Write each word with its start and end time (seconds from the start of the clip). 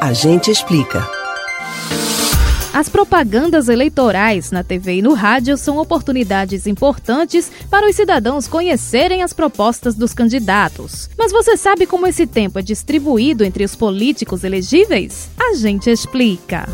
A 0.00 0.14
gente 0.14 0.50
explica. 0.50 1.06
As 2.72 2.88
propagandas 2.88 3.68
eleitorais 3.68 4.50
na 4.50 4.64
TV 4.64 4.94
e 4.94 5.02
no 5.02 5.12
rádio 5.12 5.58
são 5.58 5.76
oportunidades 5.76 6.66
importantes 6.66 7.52
para 7.68 7.86
os 7.86 7.94
cidadãos 7.94 8.48
conhecerem 8.48 9.22
as 9.22 9.34
propostas 9.34 9.94
dos 9.94 10.14
candidatos. 10.14 11.10
Mas 11.18 11.32
você 11.32 11.54
sabe 11.54 11.86
como 11.86 12.06
esse 12.06 12.26
tempo 12.26 12.58
é 12.58 12.62
distribuído 12.62 13.44
entre 13.44 13.62
os 13.62 13.76
políticos 13.76 14.42
elegíveis? 14.42 15.28
A 15.38 15.54
gente 15.54 15.90
explica. 15.90 16.66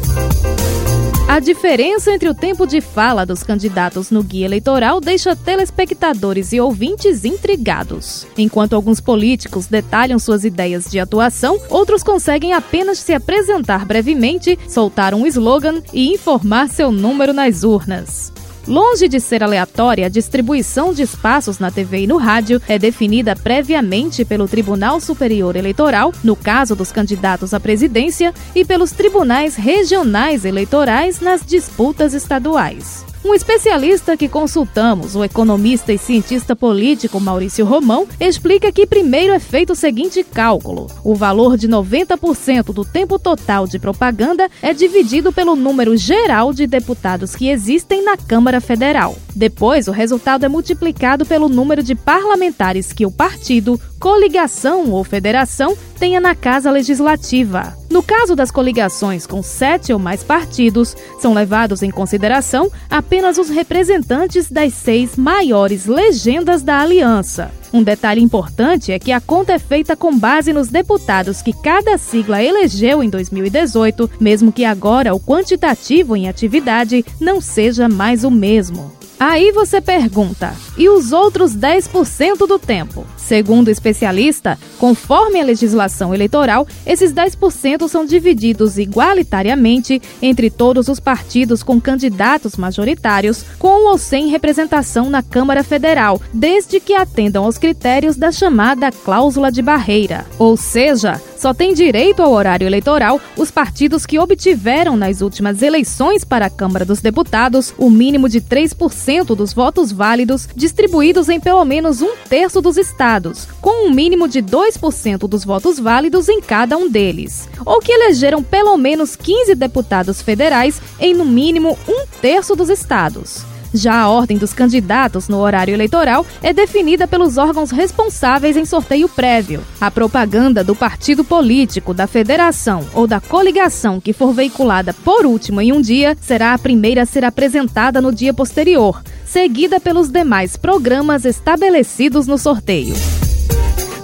A 1.29 1.41
diferença 1.41 2.13
entre 2.13 2.29
o 2.29 2.35
tempo 2.35 2.65
de 2.69 2.81
fala 2.81 3.27
dos 3.27 3.43
candidatos 3.43 4.13
no 4.13 4.23
guia 4.23 4.47
eleitoral 4.47 5.01
deixa 5.01 5.35
telespectadores 5.35 6.53
e 6.53 6.61
ouvintes 6.61 7.25
intrigados. 7.25 8.25
Enquanto 8.39 8.77
alguns 8.77 9.01
políticos 9.01 9.67
detalham 9.67 10.21
suas 10.21 10.45
ideias 10.45 10.89
de 10.89 11.01
atuação, 11.01 11.61
outros 11.69 12.05
conseguem 12.05 12.53
apenas 12.53 12.99
se 12.99 13.13
apresentar 13.13 13.85
brevemente, 13.85 14.57
soltar 14.69 15.15
um 15.15 15.27
slogan 15.27 15.83
e 15.93 16.15
informar 16.15 16.69
seu 16.69 16.93
número 16.93 17.33
nas 17.33 17.65
urnas. 17.65 18.33
Longe 18.67 19.07
de 19.07 19.21
ser 19.21 19.45
aleatória, 19.45 20.07
a 20.07 20.09
distribuição 20.09 20.93
de 20.93 21.03
espaços 21.03 21.61
na 21.61 21.71
TV 21.71 22.01
e 22.01 22.07
no 22.07 22.17
rádio 22.17 22.61
é 22.67 22.77
definida 22.77 23.37
previamente 23.37 24.25
pelo 24.25 24.49
Tribunal 24.49 25.01
Superior 25.01 25.55
Eleitoral, 25.55 26.13
no 26.25 26.35
caso 26.35 26.75
dos 26.75 26.91
candidatos 26.91 27.55
à 27.55 27.61
presidência, 27.61 28.35
e 28.57 28.65
pelos 28.65 28.91
tribunais 28.91 29.55
regionais 29.55 30.45
eleitorais 30.45 31.21
nas 31.21 31.47
disputas 31.47 32.13
estaduais. 32.13 33.05
Um 33.27 33.35
especialista 33.35 34.17
que 34.17 34.29
consultamos, 34.29 35.17
o 35.17 35.25
economista 35.25 35.93
e 35.93 35.99
cientista 35.99 36.55
político 36.55 37.19
Maurício 37.19 37.65
Romão, 37.65 38.07
explica 38.21 38.71
que 38.71 38.87
primeiro 38.87 39.33
é 39.33 39.41
feito 39.41 39.73
o 39.73 39.77
seguinte 39.77 40.23
cálculo: 40.23 40.87
o 41.03 41.13
valor 41.13 41.57
de 41.57 41.69
90% 41.69 42.67
do 42.73 42.85
tempo 42.85 43.19
total 43.19 43.67
de 43.67 43.81
propaganda 43.81 44.49
é 44.63 44.73
dividido 44.73 45.33
pelo 45.33 45.57
número 45.57 45.97
geral 45.97 46.53
de 46.53 46.69
deputados 46.69 47.35
que 47.35 47.49
existem 47.49 48.05
na 48.05 48.17
Câmara 48.17 48.61
Federal. 48.61 49.17
Depois, 49.35 49.89
o 49.89 49.93
resultado 49.93 50.47
é 50.47 50.49
multiplicado 50.49 51.27
pelo 51.27 51.49
número 51.49 51.83
de 51.83 51.97
parlamentares 51.97 52.93
que 52.93 53.05
o 53.05 53.11
partido, 53.11 53.79
coligação 53.99 54.93
ou 54.93 55.03
federação 55.03 55.77
tenha 55.99 56.21
na 56.21 56.37
Casa 56.37 56.71
Legislativa. 56.71 57.77
No 57.97 58.03
caso 58.03 58.37
das 58.37 58.51
coligações 58.51 59.27
com 59.27 59.43
sete 59.43 59.91
ou 59.91 59.99
mais 59.99 60.23
partidos, 60.23 60.95
são 61.19 61.33
levados 61.33 61.83
em 61.83 61.91
consideração 61.91 62.71
apenas 62.91 63.39
os 63.39 63.49
representantes 63.49 64.51
das 64.51 64.75
seis 64.75 65.17
maiores 65.17 65.87
legendas 65.87 66.63
da 66.63 66.79
aliança. 66.79 67.51
Um 67.73 67.83
detalhe 67.83 68.21
importante 68.21 68.93
é 68.93 68.99
que 68.99 69.13
a 69.13 69.19
conta 69.19 69.55
é 69.55 69.59
feita 69.59 69.97
com 69.97 70.15
base 70.19 70.53
nos 70.53 70.69
deputados 70.69 71.41
que 71.41 71.55
cada 71.55 71.97
sigla 71.97 72.43
elegeu 72.43 73.03
em 73.03 73.09
2018, 73.09 74.11
mesmo 74.21 74.53
que 74.53 74.67
agora 74.67 75.15
o 75.15 75.21
quantitativo 75.21 76.15
em 76.15 76.29
atividade 76.29 77.03
não 77.19 77.41
seja 77.41 77.89
mais 77.89 78.25
o 78.25 78.31
mesmo. 78.31 78.93
Aí 79.19 79.53
você 79.53 79.81
pergunta: 79.81 80.55
e 80.77 80.87
os 80.91 81.13
outros 81.13 81.57
10% 81.57 82.47
do 82.47 82.59
tempo? 82.59 83.07
Segundo 83.27 83.67
o 83.67 83.71
especialista, 83.73 84.57
conforme 84.79 85.41
a 85.41 85.45
legislação 85.45 86.15
eleitoral, 86.15 86.65
esses 86.87 87.13
10% 87.13 87.89
são 87.89 88.07
divididos 88.07 88.79
igualitariamente 88.79 90.01
entre 90.23 90.49
todos 90.49 90.87
os 90.87 91.01
partidos 91.01 91.61
com 91.61 91.81
candidatos 91.81 92.57
majoritários, 92.57 93.45
com 93.59 93.91
ou 93.91 93.99
sem 93.99 94.29
representação 94.29 95.11
na 95.11 95.25
Câmara 95.25 95.65
Federal, 95.65 96.21
desde 96.33 96.79
que 96.79 96.95
atendam 96.95 97.45
aos 97.45 97.59
critérios 97.59 98.17
da 98.17 98.31
chamada 98.31 98.93
cláusula 98.93 99.51
de 99.51 99.61
barreira. 99.61 100.25
Ou 100.39 100.57
seja, 100.57 101.21
só 101.37 101.53
tem 101.53 101.75
direito 101.75 102.23
ao 102.23 102.33
horário 102.33 102.67
eleitoral 102.67 103.21
os 103.37 103.51
partidos 103.51 104.07
que 104.07 104.19
obtiveram 104.19 104.97
nas 104.97 105.21
últimas 105.21 105.63
eleições 105.63 106.25
para 106.25 106.47
a 106.47 106.51
Câmara 106.51 106.85
dos 106.85 107.01
Deputados 107.01 107.75
o 107.77 107.91
mínimo 107.91 108.29
de 108.29 108.41
3% 108.41 109.35
dos 109.35 109.53
votos 109.53 109.93
válidos 109.93 110.49
distribuídos 110.57 111.29
em 111.29 111.39
pelo 111.39 111.65
menos 111.65 112.01
um 112.01 112.15
terço 112.29 112.61
dos 112.61 112.77
estados, 112.77 113.16
com 113.61 113.89
um 113.89 113.91
mínimo 113.93 114.29
de 114.29 114.43
2% 114.43 115.29
dos 115.29 115.45
votos 115.45 115.79
válidos 115.79 116.29
em 116.29 116.41
cada 116.41 116.77
um 116.77 116.89
deles, 116.89 117.49
ou 117.65 117.81
que 117.81 117.93
elegeram 117.93 118.43
pelo 118.43 118.77
menos 118.77 119.17
15 119.17 119.55
deputados 119.55 120.23
federais 120.23 120.81
em 121.01 121.15
no 121.15 121.25
mínimo 121.25 121.79
um 121.89 122.07
terço 122.21 122.55
dos 122.55 122.69
estados. 122.69 123.56
Já 123.77 124.01
a 124.01 124.09
ordem 124.09 124.39
dos 124.39 124.55
candidatos 124.55 125.29
no 125.29 125.39
horário 125.39 125.75
eleitoral 125.75 126.25
é 126.43 126.51
definida 126.51 127.07
pelos 127.07 127.37
órgãos 127.37 127.71
responsáveis 127.71 128.57
em 128.57 128.65
sorteio 128.65 129.07
prévio. 129.07 129.63
A 129.79 129.91
propaganda 129.91 130.65
do 130.65 130.75
partido 130.75 131.23
político, 131.23 131.93
da 131.93 132.07
federação 132.07 132.87
ou 132.95 133.07
da 133.07 133.21
coligação 133.21 134.01
que 134.01 134.15
for 134.15 134.33
veiculada 134.33 134.95
por 134.95 135.27
último 135.27 135.61
em 135.61 135.73
um 135.73 135.81
dia 135.81 136.17
será 136.23 136.55
a 136.55 136.59
primeira 136.59 137.03
a 137.03 137.07
ser 137.07 137.23
apresentada 137.23 138.01
no 138.01 138.15
dia 138.15 138.33
posterior, 138.33 139.03
seguida 139.27 139.79
pelos 139.79 140.09
demais 140.09 140.57
programas 140.57 141.27
estabelecidos 141.27 142.27
no 142.27 142.39
sorteio. 142.39 142.95